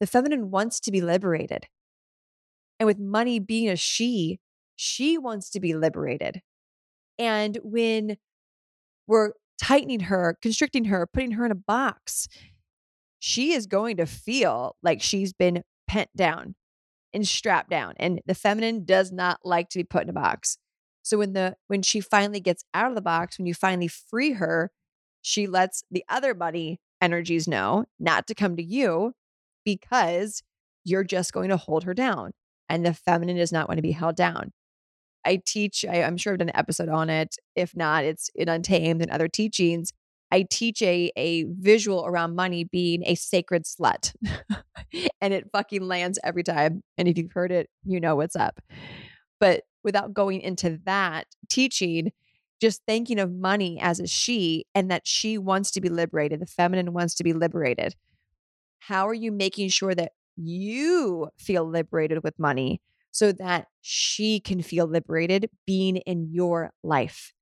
the 0.00 0.06
feminine 0.06 0.50
wants 0.50 0.80
to 0.80 0.90
be 0.90 1.00
liberated. 1.00 1.66
And 2.80 2.86
with 2.86 2.98
money 2.98 3.38
being 3.38 3.68
a 3.68 3.76
she, 3.76 4.40
she 4.76 5.18
wants 5.18 5.50
to 5.50 5.60
be 5.60 5.74
liberated. 5.74 6.42
And 7.18 7.58
when 7.62 8.16
we're 9.06 9.32
tightening 9.60 10.00
her, 10.00 10.38
constricting 10.40 10.86
her, 10.86 11.06
putting 11.06 11.32
her 11.32 11.44
in 11.44 11.52
a 11.52 11.56
box, 11.56 12.28
she 13.24 13.52
is 13.52 13.68
going 13.68 13.98
to 13.98 14.04
feel 14.04 14.74
like 14.82 15.00
she's 15.00 15.32
been 15.32 15.62
pent 15.86 16.10
down 16.16 16.56
and 17.14 17.26
strapped 17.26 17.70
down. 17.70 17.94
And 17.98 18.20
the 18.26 18.34
feminine 18.34 18.84
does 18.84 19.12
not 19.12 19.38
like 19.44 19.68
to 19.68 19.78
be 19.78 19.84
put 19.84 20.02
in 20.02 20.08
a 20.08 20.12
box. 20.12 20.58
So 21.04 21.18
when 21.18 21.32
the 21.32 21.54
when 21.68 21.82
she 21.82 22.00
finally 22.00 22.40
gets 22.40 22.64
out 22.74 22.88
of 22.88 22.96
the 22.96 23.00
box, 23.00 23.38
when 23.38 23.46
you 23.46 23.54
finally 23.54 23.86
free 23.86 24.32
her, 24.32 24.72
she 25.20 25.46
lets 25.46 25.84
the 25.88 26.04
other 26.08 26.34
buddy 26.34 26.80
energies 27.00 27.46
know 27.46 27.84
not 28.00 28.26
to 28.26 28.34
come 28.34 28.56
to 28.56 28.62
you 28.62 29.12
because 29.64 30.42
you're 30.82 31.04
just 31.04 31.32
going 31.32 31.50
to 31.50 31.56
hold 31.56 31.84
her 31.84 31.94
down. 31.94 32.32
And 32.68 32.84
the 32.84 32.92
feminine 32.92 33.36
does 33.36 33.52
not 33.52 33.68
want 33.68 33.78
to 33.78 33.82
be 33.82 33.92
held 33.92 34.16
down. 34.16 34.50
I 35.24 35.40
teach, 35.46 35.84
I, 35.88 35.98
am 35.98 36.16
sure 36.16 36.32
I've 36.32 36.40
done 36.40 36.48
an 36.48 36.56
episode 36.56 36.88
on 36.88 37.08
it. 37.08 37.36
If 37.54 37.76
not, 37.76 38.02
it's 38.02 38.30
in 38.34 38.48
Untamed 38.48 39.00
and 39.00 39.12
other 39.12 39.28
teachings. 39.28 39.92
I 40.32 40.46
teach 40.50 40.80
a, 40.80 41.12
a 41.14 41.44
visual 41.44 42.06
around 42.06 42.34
money 42.34 42.64
being 42.64 43.02
a 43.04 43.14
sacred 43.14 43.64
slut. 43.64 44.14
and 45.20 45.34
it 45.34 45.50
fucking 45.52 45.82
lands 45.82 46.18
every 46.24 46.42
time. 46.42 46.82
And 46.96 47.06
if 47.06 47.18
you've 47.18 47.32
heard 47.32 47.52
it, 47.52 47.68
you 47.84 48.00
know 48.00 48.16
what's 48.16 48.34
up. 48.34 48.58
But 49.38 49.64
without 49.84 50.14
going 50.14 50.40
into 50.40 50.80
that 50.86 51.26
teaching, 51.50 52.12
just 52.62 52.80
thinking 52.88 53.18
of 53.18 53.30
money 53.30 53.78
as 53.78 54.00
a 54.00 54.06
she 54.06 54.64
and 54.74 54.90
that 54.90 55.06
she 55.06 55.36
wants 55.36 55.70
to 55.72 55.82
be 55.82 55.90
liberated, 55.90 56.40
the 56.40 56.46
feminine 56.46 56.94
wants 56.94 57.14
to 57.16 57.24
be 57.24 57.34
liberated. 57.34 57.94
How 58.78 59.06
are 59.06 59.14
you 59.14 59.32
making 59.32 59.68
sure 59.68 59.94
that 59.94 60.12
you 60.36 61.28
feel 61.38 61.68
liberated 61.68 62.22
with 62.24 62.38
money 62.38 62.80
so 63.10 63.32
that 63.32 63.66
she 63.82 64.40
can 64.40 64.62
feel 64.62 64.86
liberated 64.86 65.50
being 65.66 65.96
in 65.96 66.30
your 66.32 66.72
life? 66.82 67.34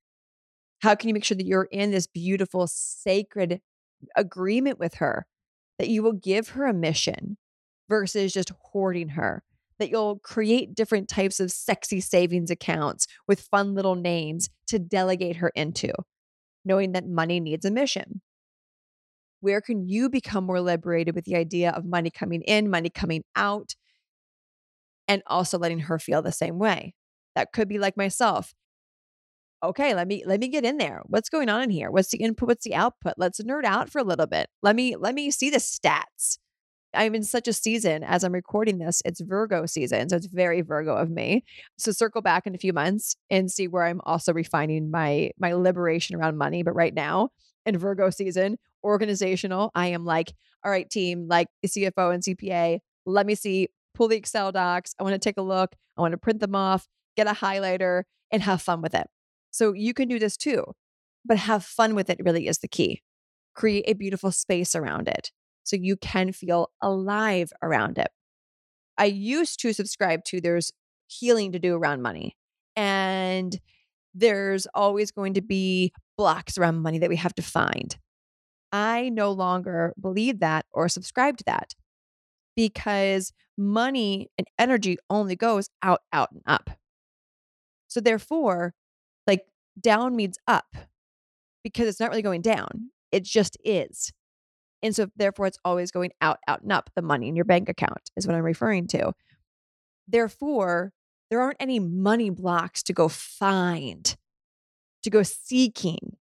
How 0.81 0.95
can 0.95 1.09
you 1.09 1.15
make 1.15 1.25
sure 1.25 1.37
that 1.37 1.47
you're 1.47 1.69
in 1.71 1.91
this 1.91 2.07
beautiful, 2.07 2.67
sacred 2.67 3.61
agreement 4.17 4.79
with 4.79 4.95
her 4.95 5.27
that 5.79 5.89
you 5.89 6.03
will 6.03 6.13
give 6.13 6.51
her 6.51 6.67
a 6.67 6.75
mission 6.75 7.37
versus 7.89 8.33
just 8.33 8.53
hoarding 8.61 9.11
her? 9.11 9.43
That 9.79 9.91
you'll 9.91 10.19
create 10.19 10.75
different 10.75 11.09
types 11.09 11.41
of 11.41 11.51
sexy 11.51 12.01
savings 12.01 12.51
accounts 12.51 13.07
with 13.27 13.41
fun 13.41 13.75
little 13.75 13.95
names 13.95 14.51
to 14.67 14.79
delegate 14.79 15.37
her 15.37 15.51
into, 15.55 15.93
knowing 16.65 16.93
that 16.93 17.07
money 17.07 17.41
needs 17.41 17.65
a 17.65 17.71
mission. 17.71 18.21
Where 19.41 19.63
can 19.63 19.89
you 19.89 20.11
become 20.11 20.45
more 20.45 20.61
liberated 20.61 21.15
with 21.15 21.25
the 21.25 21.37
idea 21.37 21.71
of 21.71 21.87
money 21.87 22.11
coming 22.11 22.43
in, 22.43 22.69
money 22.69 22.91
coming 22.91 23.25
out, 23.35 23.75
and 25.11 25.23
also 25.27 25.59
letting 25.59 25.81
her 25.81 25.99
feel 25.99 26.23
the 26.23 26.31
same 26.31 26.59
way. 26.61 26.95
That 27.35 27.53
could 27.53 27.69
be 27.69 27.81
like 27.81 27.97
myself. 27.97 28.55
Okay, 29.63 29.95
let 29.95 30.09
me 30.09 30.23
let 30.27 30.41
me 30.41 30.49
get 30.49 30.65
in 30.65 30.79
there. 30.79 31.03
What's 31.07 31.29
going 31.29 31.51
on 31.51 31.63
in 31.63 31.71
here? 31.71 31.91
What's 31.91 32.11
the 32.11 32.19
input? 32.19 32.49
What's 32.49 32.65
the 32.65 32.75
output? 32.75 33.15
Let's 33.19 33.41
nerd 33.43 33.65
out 33.65 33.91
for 33.91 33.99
a 33.99 34.05
little 34.05 34.27
bit. 34.27 34.49
Let 34.63 34.75
me 34.75 34.97
let 34.97 35.15
me 35.15 35.31
see 35.31 35.51
the 35.51 35.59
stats. 35.59 36.39
I'm 36.95 37.15
in 37.15 37.23
such 37.23 37.47
a 37.47 37.53
season 37.53 38.03
as 38.03 38.25
I'm 38.25 38.33
recording 38.33 38.79
this. 38.79 39.03
It's 39.05 39.21
Virgo 39.21 39.67
season, 39.67 40.09
so 40.09 40.17
it's 40.17 40.27
very 40.27 40.63
Virgo 40.63 40.97
of 40.97 41.11
me. 41.11 41.45
So 41.79 41.93
circle 41.93 42.23
back 42.23 42.47
in 42.47 42.55
a 42.55 42.59
few 42.59 42.73
months 42.73 43.17
and 43.31 43.51
see 43.51 43.69
where 43.69 43.85
I'm 43.85 44.01
also 44.05 44.33
refining 44.33 44.91
my 44.91 45.31
my 45.39 45.53
liberation 45.53 46.17
around 46.17 46.39
money. 46.39 46.63
But 46.63 46.75
right 46.75 46.95
now 46.95 47.29
in 47.67 47.77
Virgo 47.77 48.09
season, 48.09 48.59
organizational, 48.83 49.71
I 49.75 49.89
am 49.89 50.07
like, 50.07 50.33
all 50.65 50.71
right, 50.71 50.89
team, 50.89 51.27
like 51.29 51.49
CFO 51.67 52.15
and 52.15 52.23
CPA. 52.23 52.79
Let 53.05 53.27
me 53.27 53.35
see 53.35 53.69
pull 53.95 54.09
the 54.09 54.17
Excel 54.17 54.53
docs. 54.53 54.95
I 54.99 55.03
want 55.03 55.13
to 55.15 55.19
take 55.19 55.37
a 55.37 55.43
look. 55.43 55.75
I 55.99 56.01
want 56.01 56.13
to 56.13 56.19
print 56.19 56.41
them 56.41 56.55
off, 56.55 56.89
get 57.17 57.27
a 57.27 57.33
highlighter, 57.33 58.05
and 58.31 58.43
have 58.43 58.63
fun 58.63 58.81
with 58.81 58.95
it. 58.95 59.07
So 59.51 59.73
you 59.73 59.95
can 59.95 60.09
do 60.09 60.19
this 60.19 60.37
too, 60.37 60.65
but 61.25 61.39
have 61.39 61.65
fun 61.65 61.95
with 61.95 62.11
it 62.11 62.21
really 62.25 62.47
is 62.47 62.59
the 62.59 62.69
key. 62.69 63.03
Create 63.55 63.85
a 63.87 63.95
beautiful 63.95 64.31
space 64.31 64.75
around 64.75 65.09
it 65.09 65.33
so 65.65 65.77
you 65.77 65.97
can 65.97 66.33
feel 66.33 66.71
alive 66.83 67.53
around 67.63 67.99
it. 67.99 68.09
I 68.97 69.07
used 69.07 69.61
to 69.61 69.73
subscribe 69.73 70.25
to 70.27 70.41
there's 70.41 70.73
healing 71.07 71.53
to 71.53 71.59
do 71.59 71.75
around 71.75 72.03
money. 72.03 72.37
And 72.77 73.59
there's 74.15 74.67
always 74.75 75.11
going 75.11 75.35
to 75.35 75.43
be 75.43 75.93
blocks 76.17 76.59
around 76.59 76.81
money 76.81 76.99
that 76.99 77.09
we 77.09 77.17
have 77.17 77.35
to 77.37 77.43
find. 77.43 77.97
I 78.73 79.09
no 79.09 79.33
longer 79.33 79.95
believe 80.01 80.41
that 80.41 80.67
or 80.73 80.89
subscribe 80.89 81.37
to 81.39 81.45
that 81.45 81.75
because 82.57 83.33
money 83.57 84.29
and 84.39 84.47
energy 84.59 84.97
only 85.09 85.37
goes 85.37 85.69
out, 85.83 86.01
out, 86.13 86.31
and 86.33 86.43
up. 86.47 86.71
So, 87.89 88.01
therefore, 88.01 88.75
down 89.81 90.17
means 90.17 90.37
up 90.47 90.77
because 91.63 91.89
it's 91.89 92.01
not 92.01 92.11
really 92.11 92.23
going 92.23 92.43
down, 92.43 92.91
it 93.13 93.25
just 93.25 93.57
is. 93.65 94.13
And 94.83 94.97
so, 94.97 95.09
therefore, 95.15 95.47
it's 95.47 95.59
always 95.65 95.91
going 95.91 96.13
out, 96.23 96.39
out, 96.49 96.63
and 96.63 96.73
up. 96.73 96.91
The 96.97 97.03
money 97.03 97.29
in 97.29 97.37
your 97.37 97.45
bank 97.45 97.69
account 97.69 98.11
is 98.17 98.27
what 98.27 98.35
I'm 98.35 98.45
referring 98.45 98.87
to. 98.89 99.13
Therefore, 100.09 100.93
there 101.29 101.41
aren't 101.41 101.61
any 101.61 101.79
money 101.79 102.31
blocks 102.31 102.83
to 102.85 102.93
go 102.93 103.09
find, 103.09 104.17
to 105.03 105.11
go 105.11 105.23
seeking. 105.23 106.17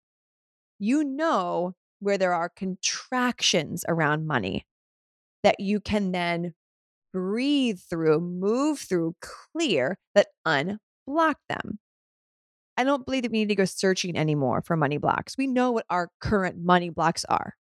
You 0.77 1.03
know 1.03 1.75
where 1.99 2.17
there 2.17 2.33
are 2.33 2.49
contractions 2.49 3.83
around 3.87 4.27
money 4.27 4.65
that 5.43 5.59
you 5.59 5.79
can 5.79 6.11
then 6.11 6.53
breathe 7.13 7.79
through, 7.89 8.19
move 8.19 8.79
through, 8.79 9.15
clear 9.21 9.97
that 10.15 10.27
unblock 10.45 11.35
them. 11.47 11.79
I 12.79 12.85
don't 12.85 13.05
believe 13.05 13.23
that 13.23 13.31
we 13.33 13.39
need 13.39 13.49
to 13.49 13.55
go 13.55 13.65
searching 13.65 14.17
anymore 14.17 14.61
for 14.61 14.77
money 14.77 14.97
blocks. 14.97 15.35
We 15.37 15.47
know 15.47 15.69
what 15.69 15.85
our 15.89 16.11
current 16.21 16.63
money 16.63 16.89
blocks 16.89 17.25
are. 17.25 17.55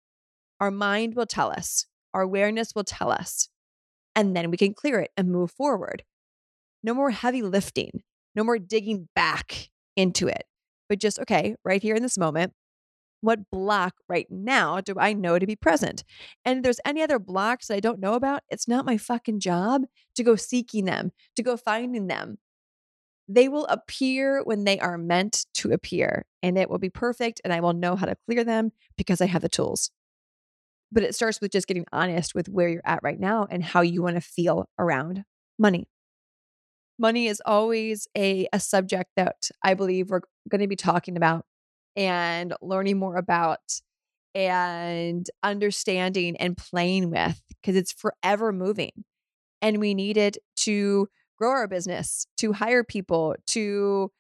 Our 0.61 0.71
mind 0.71 1.15
will 1.15 1.25
tell 1.25 1.51
us, 1.51 1.87
our 2.13 2.21
awareness 2.21 2.75
will 2.75 2.85
tell 2.85 3.11
us, 3.11 3.49
and 4.15 4.37
then 4.37 4.51
we 4.51 4.59
can 4.59 4.75
clear 4.75 5.01
it 5.01 5.13
and 5.17 5.33
move 5.33 5.53
forward. 5.53 6.03
No 6.83 6.93
more 6.93 7.13
heavy 7.13 7.41
lifting, 7.41 8.03
no 8.35 8.45
more 8.45 8.59
digging 8.59 9.09
back 9.17 9.71
into 9.97 10.29
it, 10.29 10.45
but 10.87 10.99
just, 10.99 11.19
okay, 11.21 11.55
right 11.65 11.83
here 11.83 11.95
in 11.95 12.03
this 12.03 12.19
moment, 12.19 12.53
what 13.23 13.51
block 13.51 13.95
right 14.11 14.27
now 14.29 14.83
do 14.83 14.97
I 14.99 15.15
know 15.15 15.39
to 15.39 15.47
be 15.47 15.57
present? 15.57 16.05
And 16.45 16.59
if 16.59 16.63
there's 16.63 16.81
any 16.85 17.01
other 17.01 17.19
blocks 17.19 17.69
that 17.69 17.77
I 17.77 17.81
don't 17.81 18.01
know 18.01 18.13
about, 18.13 18.43
it's 18.51 18.69
not 18.69 18.85
my 18.85 18.99
fucking 18.99 19.41
job 19.41 19.85
to 20.15 20.23
go 20.23 20.37
seeking 20.37 20.85
them, 20.85 21.13
to 21.37 21.43
go 21.43 21.57
finding 21.57 22.07
them. 22.07 22.37
They 23.29 23.49
will 23.49 23.67
appear 23.67 24.43
when 24.45 24.65
they 24.65 24.79
are 24.79 24.97
meant 24.97 25.47
to 25.55 25.73
appear, 25.73 26.27
and 26.43 26.57
it 26.57 26.71
will 26.71 26.79
be 26.79 26.91
perfect, 26.91 27.41
and 27.43 27.53
I 27.53 27.61
will 27.61 27.73
know 27.73 27.97
how 27.97 28.07
to 28.07 28.17
clear 28.27 28.45
them 28.45 28.71
because 28.97 29.21
I 29.21 29.27
have 29.27 29.43
the 29.43 29.49
tools. 29.49 29.91
But 30.93 31.03
it 31.03 31.15
starts 31.15 31.41
with 31.41 31.51
just 31.51 31.67
getting 31.67 31.87
honest 31.93 32.35
with 32.35 32.49
where 32.49 32.69
you're 32.69 32.83
at 32.85 33.03
right 33.03 33.19
now 33.19 33.47
and 33.51 33.65
how 33.65 33.81
you 33.81 34.03
want 34.03 34.15
to 34.15 34.21
feel 34.21 34.69
around 34.79 35.25
money. 35.59 35.89
Money 36.99 37.27
is 37.27 37.43
always 37.45 38.07
a, 38.17 38.49
a 38.53 38.61
subject 38.61 39.11
that 39.17 39.51
I 39.63 39.75
believe 39.75 40.09
we're 40.09 40.23
going 40.49 40.61
to 40.61 40.69
be 40.69 40.77
talking 40.77 41.17
about 41.17 41.45
and 41.97 42.55
learning 42.63 42.99
more 42.99 43.17
about 43.17 43.59
and 44.35 45.29
understanding 45.43 46.37
and 46.37 46.57
playing 46.57 47.11
with 47.11 47.43
because 47.49 47.75
it's 47.75 47.93
forever 47.93 48.53
moving. 48.53 48.93
And 49.61 49.79
we 49.79 49.95
need 49.95 50.17
it 50.17 50.37
to 50.59 51.09
grow 51.37 51.51
our 51.51 51.69
business, 51.69 52.27
to 52.39 52.53
hire 52.53 52.85
people, 52.85 53.37
to 53.49 54.11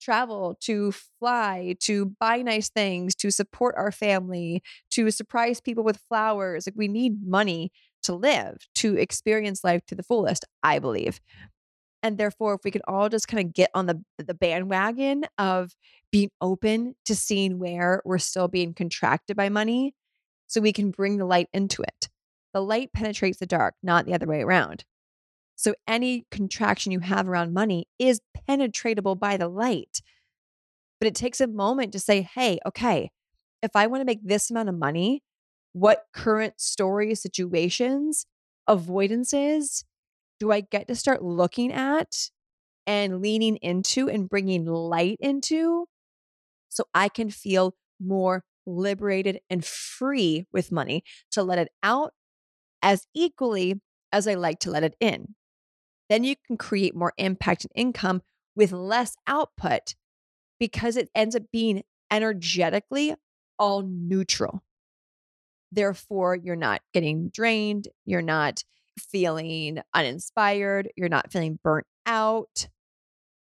travel, 0.00 0.56
to 0.60 0.92
fly, 0.92 1.74
to 1.80 2.14
buy 2.20 2.42
nice 2.42 2.68
things, 2.68 3.14
to 3.14 3.30
support 3.30 3.74
our 3.78 3.90
family, 3.90 4.62
to 4.90 5.10
surprise 5.10 5.60
people 5.60 5.82
with 5.82 6.02
flowers. 6.08 6.66
Like 6.66 6.74
we 6.76 6.88
need 6.88 7.26
money 7.26 7.72
to 8.02 8.14
live, 8.14 8.58
to 8.76 8.96
experience 8.96 9.64
life 9.64 9.84
to 9.86 9.94
the 9.94 10.02
fullest, 10.02 10.44
I 10.62 10.78
believe. 10.78 11.20
And 12.02 12.18
therefore, 12.18 12.54
if 12.54 12.60
we 12.64 12.70
could 12.70 12.82
all 12.86 13.08
just 13.08 13.28
kind 13.28 13.46
of 13.46 13.54
get 13.54 13.70
on 13.74 13.86
the 13.86 14.02
the 14.18 14.34
bandwagon 14.34 15.24
of 15.38 15.74
being 16.12 16.30
open 16.40 16.94
to 17.06 17.14
seeing 17.14 17.58
where 17.58 18.02
we're 18.04 18.18
still 18.18 18.46
being 18.46 18.74
contracted 18.74 19.36
by 19.36 19.48
money, 19.48 19.94
so 20.46 20.60
we 20.60 20.72
can 20.72 20.90
bring 20.90 21.16
the 21.16 21.24
light 21.24 21.48
into 21.54 21.82
it. 21.82 22.10
The 22.52 22.60
light 22.60 22.92
penetrates 22.92 23.38
the 23.38 23.46
dark, 23.46 23.74
not 23.82 24.04
the 24.04 24.14
other 24.14 24.26
way 24.26 24.42
around. 24.42 24.84
So 25.56 25.74
any 25.86 26.26
contraction 26.30 26.92
you 26.92 27.00
have 27.00 27.28
around 27.28 27.52
money 27.52 27.86
is 27.98 28.20
penetratable 28.48 29.18
by 29.18 29.36
the 29.36 29.48
light. 29.48 30.00
But 31.00 31.08
it 31.08 31.14
takes 31.14 31.40
a 31.40 31.46
moment 31.46 31.92
to 31.92 32.00
say, 32.00 32.22
hey, 32.22 32.58
okay, 32.66 33.10
if 33.62 33.70
I 33.74 33.86
want 33.86 34.00
to 34.00 34.04
make 34.06 34.26
this 34.26 34.50
amount 34.50 34.68
of 34.68 34.78
money, 34.78 35.22
what 35.72 36.04
current 36.12 36.60
stories, 36.60 37.20
situations, 37.22 38.26
avoidances 38.68 39.84
do 40.40 40.52
I 40.52 40.60
get 40.60 40.88
to 40.88 40.94
start 40.94 41.22
looking 41.22 41.72
at 41.72 42.30
and 42.86 43.20
leaning 43.20 43.56
into 43.56 44.08
and 44.08 44.28
bringing 44.28 44.66
light 44.66 45.18
into 45.20 45.86
so 46.68 46.84
I 46.94 47.08
can 47.08 47.30
feel 47.30 47.74
more 48.00 48.44
liberated 48.66 49.40
and 49.50 49.64
free 49.64 50.46
with 50.52 50.72
money 50.72 51.04
to 51.32 51.42
let 51.42 51.58
it 51.58 51.68
out 51.82 52.12
as 52.82 53.06
equally 53.14 53.80
as 54.12 54.28
I 54.28 54.34
like 54.34 54.60
to 54.60 54.70
let 54.70 54.84
it 54.84 54.96
in. 55.00 55.34
Then 56.08 56.24
you 56.24 56.36
can 56.46 56.56
create 56.56 56.94
more 56.94 57.12
impact 57.16 57.64
and 57.64 57.72
income 57.74 58.22
with 58.54 58.72
less 58.72 59.16
output 59.26 59.94
because 60.60 60.96
it 60.96 61.10
ends 61.14 61.34
up 61.34 61.42
being 61.52 61.82
energetically 62.10 63.14
all 63.58 63.82
neutral. 63.82 64.62
Therefore, 65.72 66.36
you're 66.36 66.56
not 66.56 66.82
getting 66.92 67.30
drained, 67.30 67.88
you're 68.04 68.22
not 68.22 68.62
feeling 68.98 69.80
uninspired, 69.92 70.88
you're 70.96 71.08
not 71.08 71.32
feeling 71.32 71.58
burnt 71.62 71.86
out, 72.06 72.68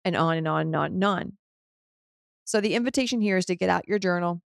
and 0.05 0.15
on 0.15 0.37
and 0.37 0.47
on 0.47 0.61
and 0.61 0.75
on 0.75 0.85
and 0.93 1.03
on. 1.03 1.33
So, 2.45 2.61
the 2.61 2.75
invitation 2.75 3.19
here 3.21 3.37
is 3.37 3.45
to 3.45 3.55
get 3.55 3.69
out 3.69 3.87
your 3.87 3.99
journal 3.99 4.41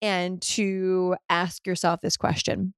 and 0.00 0.40
to 0.42 1.16
ask 1.28 1.66
yourself 1.66 2.00
this 2.00 2.16
question 2.16 2.74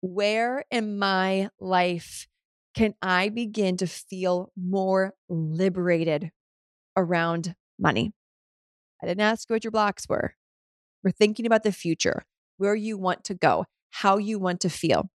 Where 0.00 0.64
in 0.70 0.98
my 0.98 1.50
life 1.60 2.26
can 2.74 2.94
I 3.02 3.28
begin 3.28 3.76
to 3.78 3.86
feel 3.86 4.50
more 4.56 5.14
liberated 5.28 6.30
around 6.96 7.54
money? 7.78 8.12
I 9.02 9.06
didn't 9.06 9.20
ask 9.20 9.48
you 9.48 9.54
what 9.54 9.64
your 9.64 9.70
blocks 9.70 10.08
were. 10.08 10.34
We're 11.02 11.10
thinking 11.10 11.46
about 11.46 11.64
the 11.64 11.72
future, 11.72 12.24
where 12.56 12.74
you 12.74 12.96
want 12.96 13.24
to 13.24 13.34
go, 13.34 13.66
how 13.90 14.18
you 14.18 14.38
want 14.38 14.60
to 14.60 14.70
feel. 14.70 15.10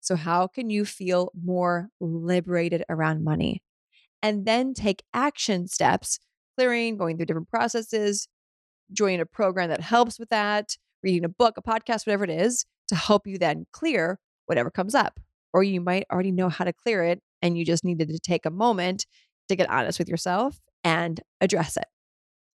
So, 0.00 0.16
how 0.16 0.46
can 0.46 0.70
you 0.70 0.84
feel 0.84 1.32
more 1.34 1.88
liberated 2.00 2.84
around 2.88 3.24
money? 3.24 3.62
And 4.22 4.46
then 4.46 4.74
take 4.74 5.02
action 5.14 5.66
steps, 5.68 6.18
clearing, 6.56 6.96
going 6.96 7.16
through 7.16 7.26
different 7.26 7.50
processes, 7.50 8.28
joining 8.92 9.20
a 9.20 9.26
program 9.26 9.70
that 9.70 9.80
helps 9.80 10.18
with 10.18 10.28
that, 10.28 10.76
reading 11.02 11.24
a 11.24 11.28
book, 11.28 11.56
a 11.56 11.62
podcast, 11.62 12.06
whatever 12.06 12.24
it 12.24 12.30
is, 12.30 12.64
to 12.88 12.94
help 12.94 13.26
you 13.26 13.38
then 13.38 13.66
clear 13.72 14.18
whatever 14.46 14.70
comes 14.70 14.94
up. 14.94 15.20
Or 15.52 15.62
you 15.62 15.80
might 15.80 16.06
already 16.12 16.32
know 16.32 16.48
how 16.48 16.64
to 16.64 16.72
clear 16.72 17.02
it 17.04 17.20
and 17.42 17.56
you 17.56 17.64
just 17.64 17.84
needed 17.84 18.08
to 18.08 18.18
take 18.18 18.44
a 18.44 18.50
moment 18.50 19.06
to 19.48 19.56
get 19.56 19.70
honest 19.70 19.98
with 19.98 20.08
yourself 20.08 20.58
and 20.84 21.20
address 21.40 21.76
it 21.76 21.86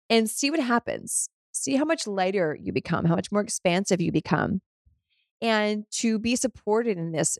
and 0.09 0.29
see 0.29 0.51
what 0.51 0.59
happens. 0.59 1.29
See 1.53 1.75
how 1.75 1.85
much 1.85 2.07
lighter 2.07 2.57
you 2.59 2.73
become, 2.73 3.05
how 3.05 3.15
much 3.15 3.31
more 3.31 3.41
expansive 3.41 4.01
you 4.01 4.11
become 4.11 4.61
and 5.41 5.85
to 5.91 6.19
be 6.19 6.35
supported 6.35 6.97
in 6.97 7.11
this 7.11 7.37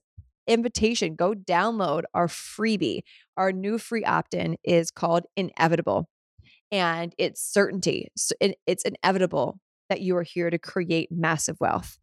invitation, 0.48 1.16
go 1.16 1.34
download 1.34 2.04
our 2.14 2.28
freebie. 2.28 3.02
Our 3.38 3.52
new 3.52 3.78
free 3.78 4.04
opt 4.04 4.34
in 4.34 4.58
is 4.64 4.90
called 4.90 5.26
Inevitable, 5.38 6.10
and 6.72 7.14
it's 7.18 7.42
certainty. 7.42 8.10
It's 8.40 8.84
inevitable 8.84 9.60
that 9.90 10.02
you 10.02 10.18
are 10.18 10.24
here 10.24 10.50
to 10.50 10.58
create 10.58 11.10
massive 11.12 11.58
wealth. 11.60 12.00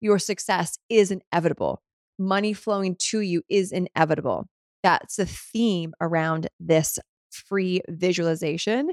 Your 0.00 0.18
success 0.18 0.78
is 0.88 1.10
inevitable. 1.10 1.82
Money 2.20 2.52
flowing 2.52 2.96
to 2.98 3.20
you 3.20 3.42
is 3.48 3.72
inevitable. 3.72 4.46
That's 4.82 5.16
the 5.16 5.24
theme 5.24 5.94
around 6.02 6.48
this 6.60 6.98
free 7.30 7.80
visualization 7.88 8.90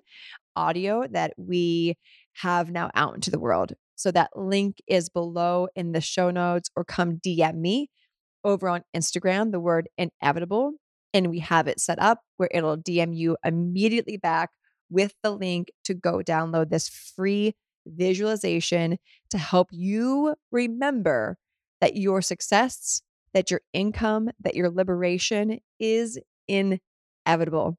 audio 0.55 1.05
that 1.11 1.33
we 1.35 1.97
have 2.35 2.71
now 2.71 2.89
out 2.95 3.15
into 3.15 3.29
the 3.29 3.39
world. 3.39 3.73
So 3.95 4.11
that 4.11 4.29
link 4.33 4.77
is 4.87 5.09
below 5.09 5.67
in 5.75 5.91
the 5.91 5.99
show 5.99 6.31
notes 6.31 6.69
or 6.77 6.85
come 6.85 7.17
DM 7.17 7.55
me 7.55 7.89
over 8.45 8.69
on 8.69 8.83
Instagram, 8.95 9.51
the 9.51 9.59
word 9.59 9.89
inevitable. 9.97 10.71
And 11.13 11.29
we 11.29 11.39
have 11.39 11.67
it 11.67 11.81
set 11.81 11.99
up 11.99 12.21
where 12.37 12.49
it'll 12.53 12.77
DM 12.77 13.13
you 13.13 13.35
immediately 13.43 14.15
back 14.15 14.51
with 14.89 15.13
the 15.21 15.31
link 15.31 15.67
to 15.83 15.93
go 15.93 16.19
download 16.19 16.69
this 16.69 16.87
free 16.87 17.55
visualization 17.85 18.97
to 19.31 19.37
help 19.37 19.67
you 19.71 20.35
remember 20.51 21.37
that 21.81 21.97
your 21.97 22.21
success, 22.21 23.01
that 23.38 23.52
your 23.52 23.62
income, 23.71 24.32
that 24.39 24.56
your 24.56 24.71
liberation 24.71 25.60
is 25.80 26.17
inevitable. 26.47 27.78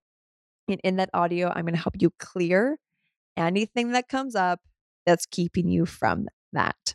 And 0.69 0.81
in 0.85 0.95
that 0.99 1.11
audio, 1.13 1.49
I'm 1.49 1.65
going 1.65 1.75
to 1.75 1.81
help 1.81 1.97
you 1.99 2.13
clear 2.21 2.79
anything 3.37 3.91
that 3.91 4.09
comes 4.09 4.37
up 4.37 4.61
that's 5.05 5.27
keeping 5.27 5.67
you 5.67 5.85
from 5.85 6.29
that. 6.53 6.95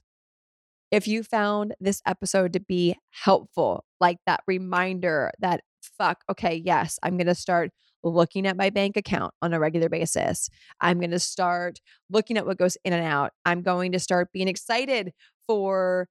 If 0.91 1.09
you 1.09 1.23
found 1.23 1.75
this 1.81 2.01
episode 2.05 2.53
to 2.53 2.61
be 2.61 2.95
helpful, 3.09 3.83
like 3.99 4.19
that 4.27 4.39
reminder 4.47 5.31
that, 5.39 5.59
fuck, 5.81 6.23
okay, 6.31 6.55
yes, 6.63 6.97
I'm 7.03 7.17
going 7.17 7.27
to 7.27 7.35
start 7.35 7.71
looking 8.01 8.47
at 8.47 8.55
my 8.55 8.69
bank 8.69 8.95
account 8.95 9.33
on 9.41 9.53
a 9.53 9.59
regular 9.59 9.89
basis. 9.89 10.47
I'm 10.79 10.99
going 10.99 11.11
to 11.11 11.19
start 11.19 11.81
looking 12.09 12.37
at 12.37 12.45
what 12.45 12.59
goes 12.59 12.77
in 12.85 12.93
and 12.93 13.05
out. 13.05 13.33
I'm 13.43 13.61
going 13.61 13.91
to 13.91 13.99
start 13.99 14.29
being 14.31 14.47
excited 14.47 15.11
for 15.47 16.07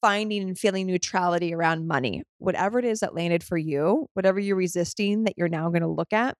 finding 0.00 0.42
and 0.42 0.58
feeling 0.58 0.86
neutrality 0.86 1.54
around 1.54 1.86
money. 1.86 2.22
Whatever 2.38 2.78
it 2.78 2.84
is 2.84 3.00
that 3.00 3.14
landed 3.14 3.42
for 3.42 3.56
you, 3.56 4.06
whatever 4.14 4.38
you're 4.38 4.56
resisting 4.56 5.24
that 5.24 5.34
you're 5.36 5.48
now 5.48 5.68
going 5.68 5.82
to 5.82 5.88
look 5.88 6.12
at, 6.12 6.36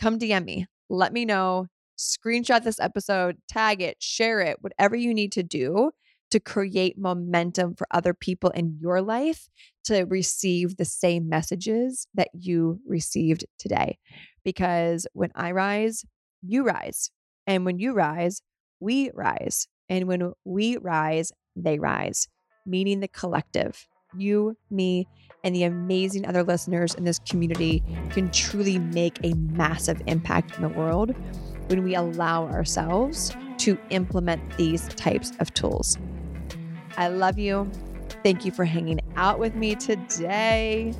come 0.00 0.18
DM 0.18 0.44
me. 0.44 0.66
Let 0.88 1.12
me 1.12 1.24
know 1.24 1.66
screenshot 2.00 2.64
this 2.64 2.80
episode, 2.80 3.36
tag 3.48 3.82
it, 3.82 3.96
share 4.00 4.40
it, 4.40 4.56
whatever 4.62 4.96
you 4.96 5.12
need 5.12 5.32
to 5.32 5.42
do 5.42 5.90
to 6.30 6.40
create 6.40 6.96
momentum 6.96 7.74
for 7.74 7.86
other 7.90 8.14
people 8.14 8.50
in 8.50 8.78
your 8.80 9.02
life 9.02 9.48
to 9.84 10.04
receive 10.04 10.76
the 10.76 10.84
same 10.84 11.28
messages 11.28 12.06
that 12.14 12.28
you 12.32 12.80
received 12.86 13.44
today. 13.58 13.98
Because 14.44 15.06
when 15.12 15.30
I 15.34 15.50
rise, 15.50 16.04
you 16.42 16.64
rise. 16.64 17.10
And 17.46 17.64
when 17.64 17.78
you 17.78 17.92
rise, 17.92 18.42
we 18.78 19.10
rise. 19.14 19.66
And 19.88 20.06
when 20.06 20.32
we 20.44 20.76
rise, 20.76 21.32
they 21.56 21.78
rise, 21.78 22.28
meaning 22.66 23.00
the 23.00 23.08
collective. 23.08 23.86
You, 24.16 24.56
me, 24.70 25.06
and 25.44 25.54
the 25.54 25.64
amazing 25.64 26.26
other 26.26 26.42
listeners 26.42 26.94
in 26.94 27.04
this 27.04 27.18
community 27.20 27.82
can 28.10 28.30
truly 28.30 28.78
make 28.78 29.18
a 29.24 29.34
massive 29.34 30.02
impact 30.06 30.56
in 30.56 30.62
the 30.62 30.68
world 30.68 31.14
when 31.68 31.84
we 31.84 31.94
allow 31.94 32.46
ourselves 32.48 33.34
to 33.58 33.78
implement 33.90 34.56
these 34.56 34.88
types 34.88 35.32
of 35.38 35.52
tools. 35.54 35.98
I 36.96 37.08
love 37.08 37.38
you. 37.38 37.70
Thank 38.22 38.44
you 38.44 38.50
for 38.50 38.64
hanging 38.64 39.00
out 39.16 39.38
with 39.38 39.54
me 39.54 39.74
today. 39.76 40.92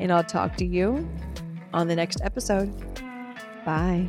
And 0.00 0.12
I'll 0.12 0.24
talk 0.24 0.56
to 0.56 0.66
you 0.66 1.08
on 1.72 1.88
the 1.88 1.94
next 1.94 2.20
episode. 2.22 2.72
Bye. 3.64 4.08